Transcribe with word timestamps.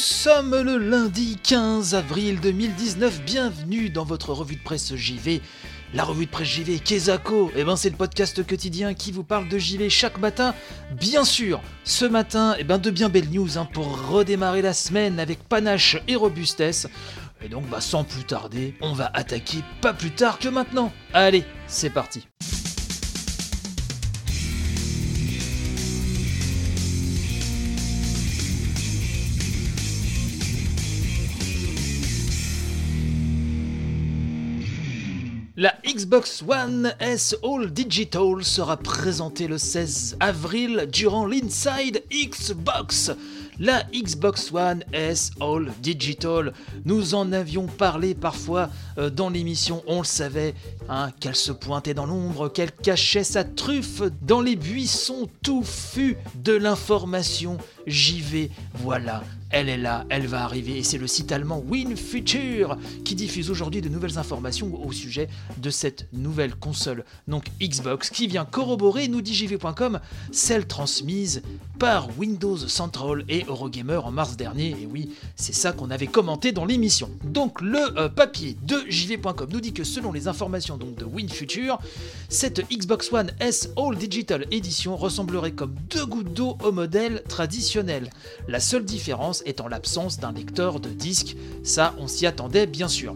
Sommes 0.00 0.56
le 0.56 0.78
lundi 0.78 1.36
15 1.42 1.94
avril 1.94 2.40
2019, 2.40 3.22
bienvenue 3.22 3.90
dans 3.90 4.04
votre 4.04 4.32
revue 4.32 4.56
de 4.56 4.62
presse 4.62 4.94
JV. 4.94 5.42
La 5.92 6.04
revue 6.04 6.24
de 6.24 6.30
presse 6.30 6.48
JV 6.48 6.78
Kezako, 6.78 7.50
eh 7.54 7.64
ben 7.64 7.76
c'est 7.76 7.90
le 7.90 7.96
podcast 7.96 8.46
quotidien 8.46 8.94
qui 8.94 9.12
vous 9.12 9.24
parle 9.24 9.48
de 9.48 9.58
JV 9.58 9.90
chaque 9.90 10.18
matin. 10.18 10.54
Bien 10.98 11.22
sûr, 11.22 11.60
ce 11.84 12.06
matin, 12.06 12.56
eh 12.58 12.64
ben 12.64 12.78
de 12.78 12.90
bien 12.90 13.10
belles 13.10 13.28
news 13.28 13.58
hein, 13.58 13.68
pour 13.74 14.08
redémarrer 14.08 14.62
la 14.62 14.72
semaine 14.72 15.20
avec 15.20 15.46
panache 15.46 15.98
et 16.08 16.16
robustesse. 16.16 16.88
Et 17.44 17.50
donc 17.50 17.68
bah 17.68 17.82
sans 17.82 18.04
plus 18.04 18.24
tarder, 18.24 18.74
on 18.80 18.94
va 18.94 19.10
attaquer 19.12 19.58
pas 19.82 19.92
plus 19.92 20.12
tard 20.12 20.38
que 20.38 20.48
maintenant. 20.48 20.92
Allez, 21.12 21.44
c'est 21.66 21.90
parti. 21.90 22.26
La 35.60 35.74
Xbox 35.84 36.42
One 36.48 36.94
S 37.00 37.36
All 37.44 37.70
Digital 37.70 38.42
sera 38.42 38.78
présentée 38.78 39.46
le 39.46 39.58
16 39.58 40.16
avril 40.18 40.88
durant 40.90 41.26
l'Inside 41.26 42.02
Xbox. 42.10 43.10
La 43.58 43.82
Xbox 43.92 44.50
One 44.54 44.82
S 44.94 45.32
All 45.38 45.70
Digital, 45.82 46.54
nous 46.86 47.14
en 47.14 47.30
avions 47.32 47.66
parlé 47.66 48.14
parfois 48.14 48.70
euh, 48.96 49.10
dans 49.10 49.28
l'émission, 49.28 49.82
on 49.86 49.98
le 49.98 50.06
savait, 50.06 50.54
hein, 50.88 51.10
qu'elle 51.20 51.36
se 51.36 51.52
pointait 51.52 51.92
dans 51.92 52.06
l'ombre, 52.06 52.48
qu'elle 52.48 52.72
cachait 52.72 53.22
sa 53.22 53.44
truffe 53.44 54.00
dans 54.22 54.40
les 54.40 54.56
buissons 54.56 55.28
touffus 55.42 56.16
de 56.36 56.54
l'information 56.54 57.58
JV. 57.90 58.50
Voilà, 58.74 59.22
elle 59.50 59.68
est 59.68 59.76
là, 59.76 60.06
elle 60.10 60.26
va 60.26 60.44
arriver, 60.44 60.78
et 60.78 60.82
c'est 60.84 60.98
le 60.98 61.08
site 61.08 61.32
allemand 61.32 61.62
WinFuture 61.66 62.76
qui 63.04 63.16
diffuse 63.16 63.50
aujourd'hui 63.50 63.80
de 63.80 63.88
nouvelles 63.88 64.16
informations 64.16 64.80
au 64.84 64.92
sujet 64.92 65.28
de 65.58 65.70
cette 65.70 66.06
nouvelle 66.12 66.54
console, 66.54 67.04
donc 67.26 67.46
Xbox, 67.60 68.10
qui 68.10 68.28
vient 68.28 68.44
corroborer, 68.44 69.08
nous 69.08 69.22
dit 69.22 69.34
JV.com, 69.34 69.98
celle 70.30 70.66
transmise 70.66 71.42
par 71.80 72.16
Windows 72.18 72.58
Central 72.58 73.24
et 73.28 73.44
Eurogamer 73.48 73.96
en 74.04 74.12
mars 74.12 74.36
dernier, 74.36 74.76
et 74.80 74.86
oui, 74.86 75.10
c'est 75.34 75.54
ça 75.54 75.72
qu'on 75.72 75.90
avait 75.90 76.06
commenté 76.06 76.52
dans 76.52 76.64
l'émission. 76.64 77.10
Donc 77.24 77.60
le 77.60 77.98
euh, 77.98 78.08
papier 78.08 78.56
de 78.62 78.76
JV.com 78.88 79.48
nous 79.50 79.60
dit 79.60 79.72
que 79.72 79.82
selon 79.82 80.12
les 80.12 80.28
informations 80.28 80.76
de 80.76 81.04
WinFuture, 81.04 81.78
cette 82.28 82.68
Xbox 82.70 83.12
One 83.12 83.32
S 83.40 83.70
All 83.76 83.96
Digital 83.96 84.46
Edition 84.52 84.96
ressemblerait 84.96 85.52
comme 85.52 85.74
deux 85.90 86.06
gouttes 86.06 86.32
d'eau 86.32 86.56
au 86.62 86.70
modèle 86.70 87.22
traditionnel. 87.28 87.79
La 88.48 88.60
seule 88.60 88.84
différence 88.84 89.42
étant 89.46 89.68
l'absence 89.68 90.18
d'un 90.18 90.32
lecteur 90.32 90.80
de 90.80 90.90
disque, 90.90 91.36
ça 91.62 91.94
on 91.98 92.06
s'y 92.06 92.26
attendait 92.26 92.66
bien 92.66 92.88
sûr. 92.88 93.14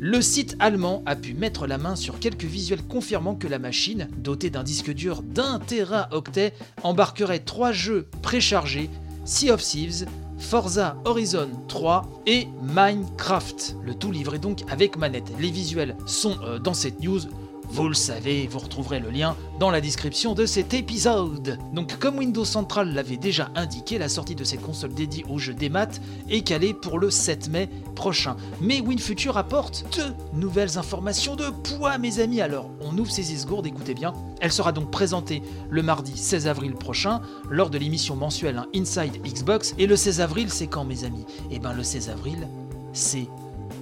Le 0.00 0.20
site 0.20 0.56
allemand 0.58 1.02
a 1.06 1.16
pu 1.16 1.34
mettre 1.34 1.66
la 1.66 1.78
main 1.78 1.96
sur 1.96 2.18
quelques 2.18 2.44
visuels 2.44 2.82
confirmant 2.82 3.34
que 3.34 3.46
la 3.46 3.58
machine, 3.58 4.08
dotée 4.18 4.50
d'un 4.50 4.62
disque 4.62 4.92
dur 4.92 5.22
d'un 5.22 5.58
téraoctet, 5.60 6.52
embarquerait 6.82 7.38
trois 7.38 7.72
jeux 7.72 8.06
préchargés, 8.20 8.90
Sea 9.24 9.50
of 9.50 9.62
Thieves, 9.62 10.06
Forza 10.38 10.96
Horizon 11.04 11.48
3 11.68 12.22
et 12.26 12.48
Minecraft. 12.62 13.76
Le 13.82 13.94
tout 13.94 14.10
livré 14.10 14.38
donc 14.38 14.60
avec 14.70 14.96
manette. 14.96 15.32
Les 15.40 15.50
visuels 15.50 15.96
sont 16.06 16.36
euh, 16.42 16.58
dans 16.58 16.74
cette 16.74 17.00
news. 17.00 17.20
Vous 17.68 17.88
le 17.88 17.94
savez, 17.94 18.46
vous 18.46 18.58
retrouverez 18.58 19.00
le 19.00 19.10
lien 19.10 19.36
dans 19.58 19.70
la 19.70 19.80
description 19.80 20.34
de 20.34 20.46
cet 20.46 20.74
épisode. 20.74 21.58
Donc 21.72 21.98
comme 21.98 22.18
Windows 22.18 22.44
Central 22.44 22.94
l'avait 22.94 23.16
déjà 23.16 23.50
indiqué, 23.54 23.98
la 23.98 24.08
sortie 24.08 24.34
de 24.34 24.44
cette 24.44 24.62
console 24.62 24.94
dédiée 24.94 25.24
aux 25.28 25.38
jeux 25.38 25.54
des 25.54 25.68
maths 25.68 26.00
est 26.28 26.42
calée 26.42 26.74
pour 26.74 26.98
le 26.98 27.10
7 27.10 27.48
mai 27.48 27.68
prochain. 27.94 28.36
Mais 28.60 28.80
WinFuture 28.80 29.36
apporte 29.36 29.84
deux 29.96 30.14
nouvelles 30.38 30.78
informations 30.78 31.36
de 31.36 31.50
poids 31.50 31.98
mes 31.98 32.20
amis, 32.20 32.40
alors 32.40 32.70
on 32.80 32.96
ouvre 32.96 33.10
ses 33.10 33.32
esgourdes, 33.32 33.66
écoutez 33.66 33.94
bien. 33.94 34.12
Elle 34.40 34.52
sera 34.52 34.72
donc 34.72 34.90
présentée 34.90 35.42
le 35.70 35.82
mardi 35.82 36.16
16 36.16 36.46
avril 36.46 36.74
prochain 36.74 37.22
lors 37.50 37.70
de 37.70 37.78
l'émission 37.78 38.14
mensuelle 38.14 38.58
hein, 38.58 38.66
Inside 38.74 39.20
Xbox. 39.24 39.74
Et 39.78 39.86
le 39.86 39.96
16 39.96 40.20
avril 40.20 40.50
c'est 40.50 40.66
quand 40.66 40.84
mes 40.84 41.04
amis? 41.04 41.24
Eh 41.50 41.58
ben 41.58 41.72
le 41.72 41.82
16 41.82 42.10
avril 42.10 42.48
c'est... 42.92 43.26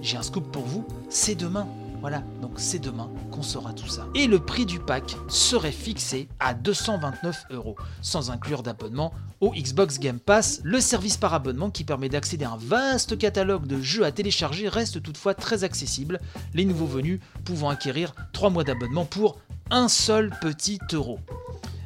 J'ai 0.00 0.16
un 0.16 0.22
scoop 0.22 0.50
pour 0.50 0.64
vous, 0.64 0.84
c'est 1.08 1.36
demain. 1.36 1.68
Voilà, 2.02 2.24
donc 2.40 2.54
c'est 2.56 2.80
demain 2.80 3.08
qu'on 3.30 3.42
saura 3.42 3.72
tout 3.72 3.86
ça. 3.86 4.08
Et 4.16 4.26
le 4.26 4.40
prix 4.40 4.66
du 4.66 4.80
pack 4.80 5.16
serait 5.28 5.70
fixé 5.70 6.28
à 6.40 6.52
229 6.52 7.44
euros, 7.50 7.76
sans 8.00 8.32
inclure 8.32 8.64
d'abonnement 8.64 9.14
au 9.40 9.52
Xbox 9.52 10.00
Game 10.00 10.18
Pass. 10.18 10.60
Le 10.64 10.80
service 10.80 11.16
par 11.16 11.32
abonnement 11.32 11.70
qui 11.70 11.84
permet 11.84 12.08
d'accéder 12.08 12.44
à 12.44 12.50
un 12.50 12.56
vaste 12.56 13.16
catalogue 13.16 13.68
de 13.68 13.80
jeux 13.80 14.04
à 14.04 14.10
télécharger 14.10 14.68
reste 14.68 15.00
toutefois 15.00 15.34
très 15.34 15.62
accessible, 15.62 16.20
les 16.54 16.64
nouveaux 16.64 16.86
venus 16.86 17.20
pouvant 17.44 17.70
acquérir 17.70 18.14
3 18.32 18.50
mois 18.50 18.64
d'abonnement 18.64 19.04
pour 19.04 19.38
un 19.70 19.86
seul 19.86 20.30
petit 20.40 20.80
euro. 20.92 21.20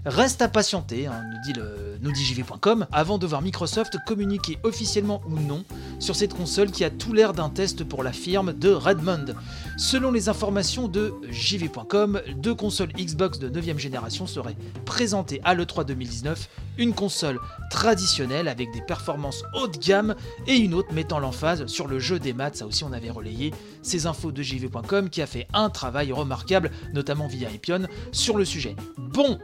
Reste 0.06 0.40
à 0.40 0.46
patienter, 0.46 1.08
hein, 1.08 1.24
nous 1.32 1.52
dit, 1.52 1.60
nous 2.00 2.12
dit 2.12 2.24
JV.com, 2.24 2.86
avant 2.92 3.18
de 3.18 3.26
voir 3.26 3.42
Microsoft 3.42 3.98
communiquer 4.06 4.56
officiellement 4.62 5.20
ou 5.28 5.40
non 5.40 5.64
sur 5.98 6.14
cette 6.14 6.32
console 6.32 6.70
qui 6.70 6.84
a 6.84 6.90
tout 6.90 7.12
l'air 7.12 7.32
d'un 7.32 7.48
test 7.48 7.82
pour 7.82 8.04
la 8.04 8.12
firme 8.12 8.52
de 8.52 8.70
Redmond. 8.70 9.34
Selon 9.76 10.12
les 10.12 10.28
informations 10.28 10.86
de 10.86 11.12
JV.com, 11.28 12.20
deux 12.36 12.54
consoles 12.54 12.92
Xbox 12.92 13.40
de 13.40 13.50
9ème 13.50 13.78
génération 13.78 14.28
seraient 14.28 14.56
présentées 14.84 15.40
à 15.42 15.56
l'E3 15.56 15.84
2019, 15.84 16.50
une 16.78 16.94
console 16.94 17.40
traditionnelle 17.72 18.46
avec 18.46 18.70
des 18.72 18.82
performances 18.82 19.42
haut 19.54 19.66
de 19.66 19.76
gamme 19.76 20.14
et 20.46 20.54
une 20.54 20.74
autre 20.74 20.94
mettant 20.94 21.18
l'emphase 21.18 21.66
sur 21.66 21.88
le 21.88 21.98
jeu 21.98 22.20
des 22.20 22.32
maths, 22.32 22.58
ça 22.58 22.66
aussi 22.66 22.84
on 22.84 22.92
avait 22.92 23.10
relayé 23.10 23.52
ces 23.82 24.06
infos 24.06 24.30
de 24.30 24.40
JV.com 24.40 25.10
qui 25.10 25.20
a 25.20 25.26
fait 25.26 25.48
un 25.52 25.68
travail 25.68 26.12
remarquable, 26.12 26.70
notamment 26.94 27.26
via 27.26 27.50
Epion, 27.50 27.88
sur 28.12 28.36
le 28.36 28.44
sujet. 28.44 28.76
Bon, 28.98 29.40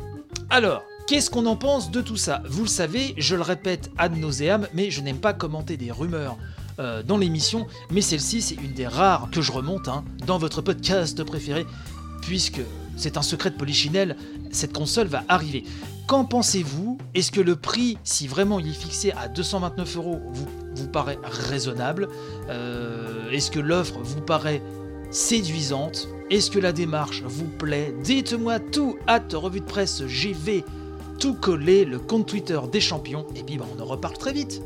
alors, 0.52 0.84
qu'est-ce 1.06 1.30
qu'on 1.30 1.46
en 1.46 1.56
pense 1.56 1.90
de 1.90 2.02
tout 2.02 2.18
ça? 2.18 2.42
Vous 2.46 2.60
le 2.60 2.68
savez, 2.68 3.14
je 3.16 3.34
le 3.34 3.40
répète 3.40 3.90
ad 3.96 4.14
nauseam, 4.18 4.68
mais 4.74 4.90
je 4.90 5.00
n'aime 5.00 5.16
pas 5.16 5.32
commenter 5.32 5.78
des 5.78 5.90
rumeurs 5.90 6.36
euh, 6.78 7.02
dans 7.02 7.16
l'émission, 7.16 7.66
mais 7.90 8.02
celle-ci, 8.02 8.42
c'est 8.42 8.56
une 8.56 8.74
des 8.74 8.86
rares 8.86 9.30
que 9.32 9.40
je 9.40 9.50
remonte 9.50 9.88
hein, 9.88 10.04
dans 10.26 10.36
votre 10.36 10.60
podcast 10.60 11.24
préféré, 11.24 11.64
puisque 12.20 12.60
c'est 12.98 13.16
un 13.16 13.22
secret 13.22 13.48
de 13.48 13.56
polichinelle, 13.56 14.14
cette 14.50 14.74
console 14.74 15.06
va 15.06 15.24
arriver. 15.26 15.64
Qu'en 16.06 16.26
pensez-vous? 16.26 16.98
Est-ce 17.14 17.32
que 17.32 17.40
le 17.40 17.56
prix, 17.56 17.96
si 18.04 18.28
vraiment 18.28 18.60
il 18.60 18.69
est 18.69 18.78
fixé 18.78 19.12
à 19.12 19.28
229 19.28 19.96
euros, 19.96 20.20
vous, 20.74 20.88
paraît 20.88 21.19
raisonnable? 21.22 22.10
Euh, 22.50 23.30
Est-ce 23.30 23.50
que 23.50 23.58
l'offre 23.58 24.00
vous 24.02 24.20
paraît 24.20 24.60
séduisante. 25.12 26.09
Est-ce 26.31 26.50
que 26.50 26.59
la 26.59 26.73
démarche 26.73 27.23
vous 27.23 27.47
plaît? 27.47 27.95
Dites-moi 28.03 28.59
tout, 28.59 28.97
hâte 29.06 29.34
revue 29.34 29.61
de 29.61 29.67
presse 29.67 30.05
GV, 30.06 30.65
tout 31.21 31.34
collé, 31.34 31.84
le 31.84 31.99
compte 31.99 32.27
Twitter 32.27 32.59
des 32.73 32.81
champions, 32.81 33.27
et 33.37 33.43
puis 33.43 33.59
bah, 33.59 33.67
on 33.77 33.81
en 33.81 33.84
reparle 33.84 34.17
très 34.17 34.33
vite. 34.33 34.62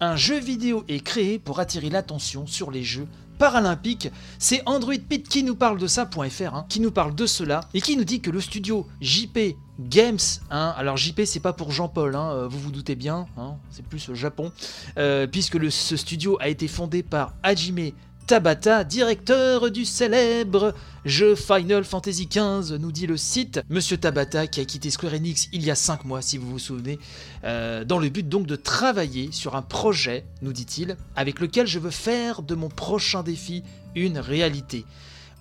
Un 0.00 0.16
jeu 0.16 0.38
vidéo 0.38 0.84
est 0.86 1.00
créé 1.00 1.38
pour 1.38 1.60
attirer 1.60 1.88
l'attention 1.88 2.46
sur 2.46 2.70
les 2.70 2.84
jeux 2.84 3.08
paralympiques. 3.38 4.10
C'est 4.38 4.62
Android 4.66 4.94
Pit 5.08 5.28
qui 5.28 5.42
nous 5.42 5.56
parle 5.56 5.78
de 5.78 5.86
ça.fr, 5.86 6.54
hein, 6.54 6.66
qui 6.68 6.80
nous 6.80 6.90
parle 6.90 7.14
de 7.14 7.26
cela 7.26 7.60
et 7.74 7.80
qui 7.80 7.96
nous 7.96 8.04
dit 8.04 8.20
que 8.20 8.30
le 8.30 8.40
studio 8.40 8.86
JP 9.00 9.56
Games, 9.80 10.18
hein, 10.50 10.72
alors 10.76 10.96
JP 10.96 11.22
c'est 11.24 11.40
pas 11.40 11.52
pour 11.52 11.72
Jean-Paul, 11.72 12.14
hein, 12.14 12.30
euh, 12.30 12.48
vous 12.48 12.60
vous 12.60 12.70
doutez 12.70 12.94
bien, 12.94 13.26
c'est 13.70 13.84
plus 13.84 14.08
au 14.08 14.14
Japon, 14.14 14.52
euh, 14.98 15.26
puisque 15.26 15.58
ce 15.70 15.96
studio 15.96 16.36
a 16.40 16.48
été 16.48 16.68
fondé 16.68 17.02
par 17.02 17.34
Hajime 17.42 17.90
Tabata, 18.26 18.84
directeur 18.84 19.70
du 19.70 19.84
célèbre 19.84 20.74
jeu 21.04 21.34
Final 21.34 21.84
Fantasy 21.84 22.26
XV, 22.26 22.78
nous 22.78 22.90
dit 22.90 23.06
le 23.06 23.18
site. 23.18 23.60
Monsieur 23.68 23.98
Tabata 23.98 24.46
qui 24.46 24.60
a 24.60 24.64
quitté 24.64 24.88
Square 24.88 25.12
Enix 25.12 25.50
il 25.52 25.62
y 25.62 25.70
a 25.70 25.74
5 25.74 26.06
mois, 26.06 26.22
si 26.22 26.38
vous 26.38 26.50
vous 26.50 26.58
souvenez, 26.58 26.98
euh, 27.44 27.84
dans 27.84 27.98
le 27.98 28.08
but 28.08 28.26
donc 28.26 28.46
de 28.46 28.56
travailler 28.56 29.28
sur 29.30 29.56
un 29.56 29.62
projet, 29.62 30.24
nous 30.40 30.54
dit-il, 30.54 30.96
avec 31.16 31.38
lequel 31.38 31.66
je 31.66 31.78
veux 31.78 31.90
faire 31.90 32.40
de 32.40 32.54
mon 32.54 32.70
prochain 32.70 33.22
défi 33.22 33.62
une 33.94 34.18
réalité. 34.18 34.86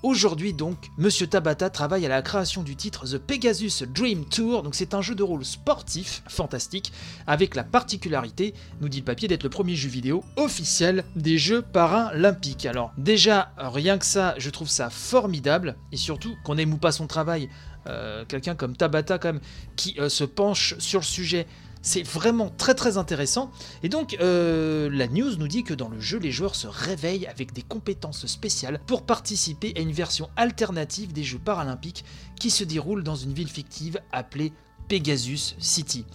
Aujourd'hui 0.04 0.52
donc, 0.52 0.90
Monsieur 0.98 1.28
Tabata 1.28 1.70
travaille 1.70 2.06
à 2.06 2.10
la 2.10 2.22
création 2.22 2.62
du 2.62 2.76
titre 2.76 3.08
The 3.08 3.18
Pegasus 3.18 3.86
Dream 3.88 4.26
Tour, 4.26 4.62
donc 4.62 4.76
c'est 4.76 4.94
un 4.94 5.02
jeu 5.02 5.16
de 5.16 5.24
rôle 5.24 5.46
sportif, 5.46 6.24
fantastique, 6.28 6.92
avec 7.26 7.56
la 7.56 7.64
particularité, 7.64 8.54
nous 8.82 8.90
dit 8.90 9.00
le 9.00 9.06
papier, 9.06 9.30
d'être 9.30 9.44
le 9.44 9.50
premier 9.50 9.78
jeu 9.78 9.88
vidéo 9.88 10.22
officiel 10.36 11.06
des 11.16 11.38
Jeux 11.38 11.62
paralympiques. 11.62 12.66
Alors 12.66 12.92
déjà, 12.98 13.54
rien 13.58 13.98
que 13.98 14.06
ça, 14.06 14.36
je 14.38 14.50
trouve 14.50 14.68
ça 14.68 14.90
formidable, 14.90 15.78
et 15.94 15.98
surtout 15.98 16.36
qu'on 16.44 16.58
aime 16.58 16.74
ou 16.74 16.78
pas 16.78 16.92
son 16.92 17.08
travail, 17.08 17.48
euh, 17.88 18.26
quelqu'un 18.28 18.56
comme 18.56 18.76
Tabata 18.76 19.18
quand 19.18 19.30
même, 19.30 19.42
qui 19.78 19.96
euh, 20.00 20.10
se 20.10 20.26
penche 20.26 20.76
sur 20.80 21.00
le 21.00 21.06
sujet 21.06 21.48
c'est 21.84 22.02
vraiment 22.02 22.50
très 22.50 22.74
très 22.74 22.98
intéressant. 22.98 23.52
Et 23.84 23.90
donc, 23.90 24.18
euh, 24.20 24.90
la 24.92 25.08
news 25.08 25.36
nous 25.38 25.48
dit 25.48 25.64
que 25.64 25.74
dans 25.74 25.90
le 25.90 26.00
jeu, 26.00 26.18
les 26.18 26.32
joueurs 26.32 26.56
se 26.56 26.66
réveillent 26.66 27.28
avec 27.28 27.54
des 27.54 27.62
compétences 27.62 28.26
spéciales 28.26 28.80
pour 28.88 29.04
participer 29.04 29.74
à 29.76 29.82
une 29.82 29.92
version 29.92 30.30
alternative 30.36 31.14
des 31.14 31.24
Jeux 31.24 31.40
paralympiques 31.40 32.06
qui 32.40 32.50
se 32.50 32.64
déroule 32.64 33.04
dans 33.04 33.16
une 33.16 33.34
ville 33.34 33.50
fictive 33.50 34.00
appelée 34.12 34.54
Pegasus 34.88 35.56
City. 35.60 36.06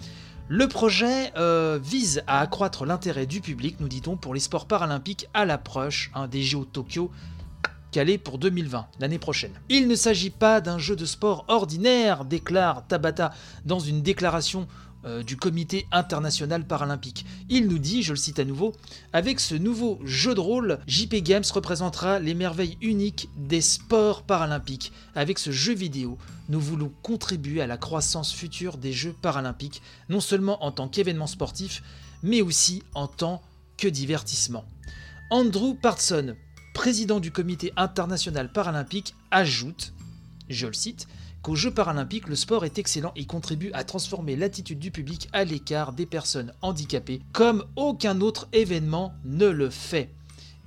Le 0.49 0.67
projet 0.67 1.33
euh, 1.37 1.79
vise 1.83 2.23
à 2.27 2.41
accroître 2.41 2.87
l'intérêt 2.87 3.27
du 3.27 3.43
public, 3.43 3.77
nous 3.81 3.89
dit-on, 3.89 4.17
pour 4.17 4.33
les 4.33 4.41
sports 4.41 4.67
paralympiques 4.67 5.29
à 5.35 5.45
l'approche 5.45 6.11
hein, 6.15 6.27
des 6.27 6.43
Jeux 6.43 6.65
Tokyo 6.65 7.11
calé 7.91 8.19
pour 8.19 8.39
2020, 8.39 8.87
l'année 9.01 9.19
prochaine. 9.19 9.53
Il 9.69 9.89
ne 9.89 9.95
s'agit 9.95 10.31
pas 10.31 10.61
d'un 10.61 10.79
jeu 10.79 10.97
de 10.97 11.07
sport 11.07 11.45
ordinaire, 11.49 12.25
déclare 12.25 12.87
Tabata 12.87 13.33
dans 13.65 13.79
une 13.79 14.03
déclaration 14.03 14.67
euh, 15.05 15.23
du 15.23 15.37
comité 15.37 15.87
international 15.93 16.67
paralympique. 16.67 17.25
Il 17.49 17.69
nous 17.69 17.79
dit, 17.79 18.03
je 18.03 18.13
le 18.13 18.17
cite 18.17 18.41
à 18.41 18.45
nouveau, 18.45 18.75
avec 19.13 19.39
ce 19.39 19.55
nouveau 19.55 20.01
jeu 20.05 20.35
de 20.35 20.41
rôle, 20.41 20.79
JP 20.89 21.17
Games 21.23 21.45
représentera 21.53 22.19
les 22.19 22.35
merveilles 22.35 22.77
uniques 22.81 23.29
des 23.37 23.61
sports 23.61 24.23
paralympiques. 24.23 24.93
Avec 25.15 25.39
ce 25.39 25.53
jeu 25.53 25.73
vidéo, 25.73 26.19
nous 26.49 26.61
voulons 26.61 26.93
contribuer 27.03 27.61
à 27.61 27.67
la 27.67 27.77
croissance 27.77 28.33
future 28.33 28.77
des 28.77 28.93
Jeux 28.93 29.15
paralympiques, 29.23 29.83
non 30.09 30.21
seulement 30.21 30.65
en 30.65 30.73
tant 30.73 30.89
qu'événement 30.89 31.27
sportif, 31.27 31.83
mais 32.23 32.43
aussi 32.43 32.83
en 32.95 33.07
tant 33.07 33.43
que 33.77 33.87
divertissement. 33.87 34.65
Andrew 35.31 35.75
Partson, 35.75 36.35
président 36.75 37.21
du 37.21 37.31
comité 37.31 37.73
international 37.77 38.51
paralympique, 38.51 39.15
ajoute, 39.31 39.93
je 40.49 40.67
le 40.67 40.73
cite, 40.73 41.07
qu'aux 41.49 41.55
Jeux 41.55 41.71
paralympiques, 41.71 42.29
le 42.29 42.37
sport 42.37 42.67
est 42.67 42.79
excellent 42.79 43.15
et 43.17 43.25
contribue 43.25 43.71
à 43.73 43.83
transformer 43.83 44.37
l'attitude 44.37 44.79
du 44.79 44.91
public 44.91 45.31
à 45.33 45.45
l'écart 45.45 45.95
des 45.95 46.05
personnes 46.05 46.53
handicapées 46.61 47.23
comme 47.33 47.65
aucun 47.75 48.21
autre 48.21 48.49
événement 48.53 49.15
ne 49.25 49.47
le 49.47 49.71
fait. 49.71 50.11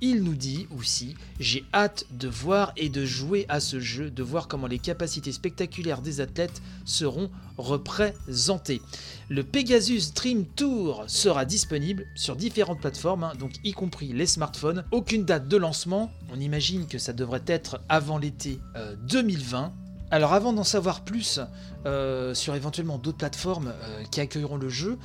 Il 0.00 0.24
nous 0.24 0.34
dit 0.34 0.66
aussi 0.76 1.14
J'ai 1.38 1.64
hâte 1.72 2.06
de 2.10 2.26
voir 2.26 2.72
et 2.76 2.88
de 2.88 3.04
jouer 3.04 3.46
à 3.48 3.60
ce 3.60 3.78
jeu, 3.78 4.10
de 4.10 4.24
voir 4.24 4.48
comment 4.48 4.66
les 4.66 4.80
capacités 4.80 5.30
spectaculaires 5.30 6.02
des 6.02 6.20
athlètes 6.20 6.60
seront 6.84 7.30
représentées. 7.58 8.82
Le 9.28 9.44
Pegasus 9.44 10.12
Dream 10.16 10.46
Tour 10.46 11.04
sera 11.06 11.44
disponible 11.44 12.06
sur 12.16 12.34
différentes 12.34 12.80
plateformes, 12.80 13.22
hein, 13.22 13.34
donc 13.38 13.52
y 13.62 13.70
compris 13.70 14.12
les 14.12 14.26
smartphones. 14.26 14.82
Aucune 14.90 15.24
date 15.24 15.46
de 15.46 15.56
lancement, 15.56 16.10
on 16.32 16.40
imagine 16.40 16.88
que 16.88 16.98
ça 16.98 17.12
devrait 17.12 17.44
être 17.46 17.80
avant 17.88 18.18
l'été 18.18 18.58
2020. 19.06 19.72
Alors 20.12 20.34
avant 20.34 20.52
d'en 20.52 20.62
savoir 20.62 21.00
plus 21.00 21.40
euh, 21.86 22.34
sur 22.34 22.54
éventuellement 22.54 22.98
d'autres 22.98 23.16
plateformes 23.16 23.72
euh, 23.82 24.02
qui 24.10 24.20
accueilleront 24.20 24.58
le 24.58 24.68
jeu, 24.68 24.98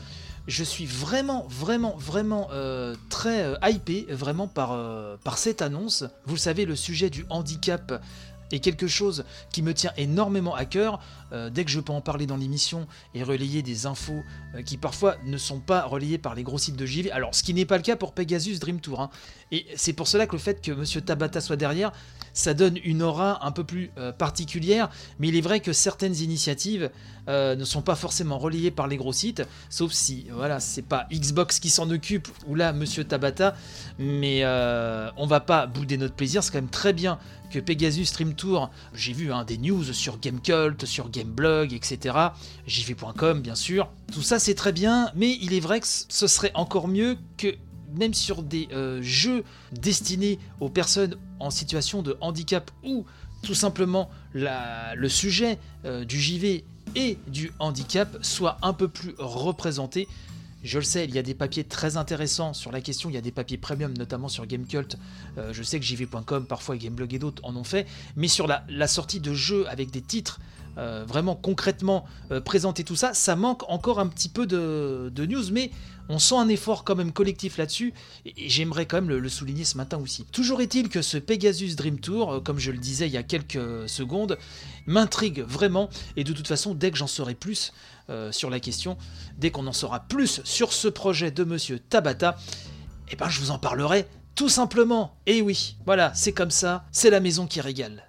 je 0.47 0.65
suis 0.65 0.85
vraiment, 0.85 1.47
vraiment, 1.49 1.95
vraiment 1.95 2.49
euh, 2.51 2.93
très 3.09 3.53
hypé 3.65 4.05
vraiment 4.09 4.49
par, 4.49 4.77
par 5.23 5.37
cette 5.37 5.61
annonce. 5.61 6.03
Vous 6.25 6.35
le 6.35 6.39
savez, 6.39 6.65
le 6.65 6.75
sujet 6.75 7.09
du 7.09 7.25
handicap 7.29 8.01
est 8.51 8.59
quelque 8.59 8.87
chose 8.87 9.25
qui 9.51 9.61
me 9.61 9.73
tient 9.73 9.91
énormément 9.97 10.55
à 10.55 10.65
cœur. 10.65 10.99
dès 11.51 11.65
que 11.65 11.71
je 11.71 11.79
peux 11.81 11.91
en 11.91 12.01
parler 12.01 12.25
dans 12.25 12.37
l'émission 12.37 12.87
et 13.13 13.23
relayer 13.23 13.61
des 13.61 13.85
infos 13.85 14.23
qui 14.65 14.77
parfois 14.77 15.17
ne 15.25 15.37
sont 15.37 15.59
pas 15.59 15.83
relayées 15.83 16.17
par 16.17 16.35
les 16.35 16.43
gros 16.43 16.57
sites 16.57 16.77
de 16.77 16.85
JV, 16.85 17.11
alors 17.11 17.35
ce 17.35 17.43
qui 17.43 17.53
n'est 17.53 17.65
pas 17.65 17.77
le 17.77 17.83
cas 17.83 17.95
pour 17.95 18.13
Pegasus 18.13 18.59
Dream 18.59 18.79
Tour. 18.79 19.01
Hein. 19.01 19.09
Et 19.51 19.65
c'est 19.75 19.93
pour 19.93 20.07
cela 20.07 20.27
que 20.27 20.33
le 20.33 20.39
fait 20.39 20.61
que 20.61 20.71
Monsieur 20.71 21.01
Tabata 21.01 21.41
soit 21.41 21.55
derrière, 21.55 21.91
ça 22.33 22.53
donne 22.53 22.77
une 22.83 23.01
aura 23.01 23.45
un 23.45 23.51
peu 23.51 23.63
plus 23.63 23.91
euh, 23.97 24.11
particulière, 24.11 24.89
mais 25.19 25.29
il 25.29 25.35
est 25.35 25.41
vrai 25.41 25.59
que 25.59 25.73
certaines 25.73 26.15
initiatives 26.15 26.91
euh, 27.29 27.55
ne 27.55 27.63
sont 27.63 27.81
pas 27.81 27.95
forcément 27.95 28.37
relayées 28.37 28.71
par 28.71 28.87
les 28.87 28.97
gros 28.97 29.13
sites, 29.13 29.43
sauf 29.69 29.91
si, 29.91 30.27
voilà, 30.31 30.59
c'est 30.59 30.83
pas 30.83 31.07
Xbox 31.11 31.59
qui 31.59 31.69
s'en 31.69 31.89
occupe, 31.89 32.27
ou 32.45 32.55
là, 32.55 32.73
Monsieur 32.73 33.03
Tabata, 33.03 33.55
mais 33.97 34.41
euh, 34.43 35.09
on 35.17 35.25
va 35.25 35.39
pas 35.39 35.65
bouder 35.65 35.97
notre 35.97 36.15
plaisir, 36.15 36.43
c'est 36.43 36.51
quand 36.51 36.61
même 36.61 36.69
très 36.69 36.93
bien 36.93 37.17
que 37.49 37.59
Pegasus 37.59 38.05
Stream 38.05 38.33
Tour, 38.33 38.69
j'ai 38.93 39.13
vu 39.13 39.31
hein, 39.31 39.43
des 39.45 39.57
news 39.57 39.83
sur 39.93 40.19
Gamecult, 40.19 40.85
sur 40.85 41.09
Gameblog, 41.09 41.73
etc., 41.73 42.15
jv.com 42.67 43.41
bien 43.41 43.55
sûr, 43.55 43.89
tout 44.11 44.21
ça 44.21 44.39
c'est 44.39 44.55
très 44.55 44.71
bien, 44.71 45.11
mais 45.15 45.37
il 45.41 45.53
est 45.53 45.59
vrai 45.59 45.79
que 45.79 45.87
ce 45.87 46.27
serait 46.27 46.51
encore 46.53 46.87
mieux 46.87 47.17
que 47.37 47.55
même 47.95 48.13
sur 48.13 48.43
des 48.43 48.67
euh, 48.73 48.99
jeux 49.01 49.43
destinés 49.71 50.39
aux 50.59 50.69
personnes 50.69 51.15
en 51.39 51.49
situation 51.49 52.01
de 52.01 52.17
handicap 52.21 52.69
ou 52.83 53.05
tout 53.43 53.53
simplement 53.53 54.09
le 54.33 55.07
sujet 55.07 55.57
euh, 55.85 56.03
du 56.03 56.19
JV 56.19 56.63
et 56.95 57.17
du 57.27 57.51
handicap 57.59 58.17
soit 58.21 58.57
un 58.61 58.73
peu 58.73 58.87
plus 58.87 59.13
représenté. 59.17 60.07
Je 60.67 60.79
le 60.79 60.83
sais, 60.83 61.05
il 61.05 61.15
y 61.15 61.17
a 61.17 61.23
des 61.23 61.33
papiers 61.33 61.63
très 61.63 61.95
intéressants 61.95 62.53
sur 62.53 62.73
la 62.73 62.81
question, 62.81 63.09
il 63.09 63.13
y 63.13 63.17
a 63.17 63.21
des 63.21 63.31
papiers 63.31 63.57
premium, 63.57 63.97
notamment 63.97 64.27
sur 64.27 64.45
Gamecult. 64.45 64.97
Euh, 65.37 65.53
je 65.53 65.63
sais 65.63 65.79
que 65.79 65.85
JV.com, 65.85 66.45
parfois 66.45 66.75
Gameblog 66.75 67.13
et 67.13 67.19
d'autres 67.19 67.41
en 67.45 67.55
ont 67.55 67.63
fait, 67.63 67.87
mais 68.17 68.27
sur 68.27 68.47
la, 68.47 68.87
sortie 68.87 69.21
de 69.21 69.33
jeux 69.33 69.65
avec 69.69 69.91
des 69.91 70.01
titres 70.01 70.41
vraiment 70.77 71.35
concrètement 71.35 72.05
présenter 72.45 72.83
tout 72.83 72.95
ça, 72.95 73.13
ça 73.13 73.35
manque 73.35 73.67
encore 73.69 73.99
un 73.99 74.07
petit 74.07 74.29
peu 74.29 74.45
de, 74.45 75.25
news, 75.25 75.51
mais 75.51 75.71
on 76.09 76.19
sent 76.19 76.35
un 76.35 76.47
effort 76.47 76.83
quand 76.83 76.95
même 76.95 77.11
collectif 77.11 77.57
là-dessus, 77.57 77.93
et 78.25 78.49
j'aimerais 78.49 78.85
quand 78.85 79.01
même 79.01 79.09
le, 79.09 79.29
souligner 79.29 79.65
ce 79.65 79.77
matin 79.77 79.97
aussi. 79.97 80.25
Toujours 80.31 80.61
est-il 80.61 80.89
que 80.89 81.01
ce 81.01 81.17
Pegasus 81.17 81.75
Dream 81.75 81.99
Tour, 81.99 82.31
euh, 82.31 82.39
comme 82.39 82.59
je 82.59 82.71
le 82.71 82.77
disais 82.77 83.07
il 83.07 83.13
y 83.13 83.17
a 83.17 83.23
quelques 83.23 83.89
secondes, 83.89 84.37
m'intrigue 84.85 85.41
vraiment, 85.41 85.89
et 86.15 86.23
de 86.23 86.33
toute 86.33 86.47
façon, 86.47 86.73
dès 86.73 86.91
que 86.91 86.97
j'en 86.97 87.07
saurai 87.07 87.35
plus 87.35 87.73
euh, 88.09 88.31
sur 88.31 88.49
la 88.49 88.59
question, 88.59 88.97
dès 89.37 89.51
qu'on 89.51 89.67
en 89.67 89.73
saura 89.73 90.01
plus 90.01 90.41
sur 90.43 90.73
ce 90.73 90.87
projet 90.87 91.31
de 91.31 91.43
Monsieur 91.43 91.79
Tabata, 91.79 92.37
eh 93.11 93.15
ben 93.15 93.29
je 93.29 93.39
vous 93.39 93.51
en 93.51 93.59
parlerai 93.59 94.07
tout 94.35 94.49
simplement. 94.49 95.17
Et 95.25 95.41
oui, 95.41 95.77
voilà, 95.85 96.13
c'est 96.13 96.31
comme 96.31 96.51
ça, 96.51 96.85
c'est 96.91 97.09
la 97.09 97.19
maison 97.19 97.47
qui 97.47 97.59
régale. 97.59 98.06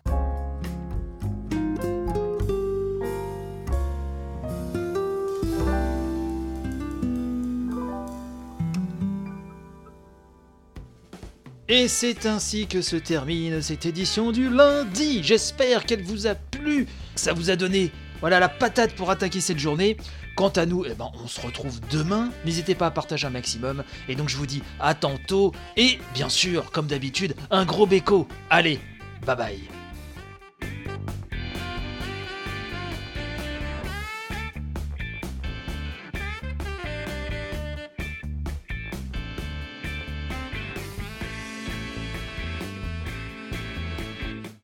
Et 11.71 11.87
c'est 11.87 12.25
ainsi 12.25 12.67
que 12.67 12.81
se 12.81 12.97
termine 12.97 13.61
cette 13.61 13.85
édition 13.85 14.33
du 14.33 14.49
lundi. 14.49 15.23
J'espère 15.23 15.85
qu'elle 15.85 16.03
vous 16.03 16.27
a 16.27 16.35
plu. 16.35 16.87
Ça 17.15 17.35
vous 17.35 17.51
a 17.51 17.57
donné 17.57 17.93
voilà 18.21 18.41
la 18.41 18.49
patate 18.49 18.95
pour 18.95 19.11
attaquer 19.11 19.41
cette 19.41 19.59
journée. 19.59 19.97
Quant 20.35 20.49
à 20.49 20.67
nous, 20.67 20.85
eh 20.87 20.95
ben, 20.95 21.11
on 21.23 21.27
se 21.27 21.41
retrouve 21.41 21.79
demain. 21.91 22.31
N'hésitez 22.45 22.75
pas 22.75 22.87
à 22.87 22.91
partager 22.91 23.27
un 23.27 23.31
maximum. 23.31 23.85
Et 24.09 24.15
donc 24.15 24.29
je 24.29 24.37
vous 24.37 24.47
dis 24.47 24.63
à 24.81 24.95
tantôt. 24.95 25.53
Et 25.77 25.99
bien 26.15 26.29
sûr, 26.29 26.71
comme 26.71 26.87
d'habitude, 26.87 27.35
un 27.51 27.65
gros 27.65 27.87
béco. 27.87 28.27
Allez, 28.49 28.81
bye 29.27 29.37
bye. 29.37 29.78